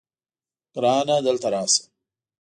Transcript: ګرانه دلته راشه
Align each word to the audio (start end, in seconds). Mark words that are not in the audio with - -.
ګرانه 0.73 1.15
دلته 1.25 1.47
راشه 1.53 1.83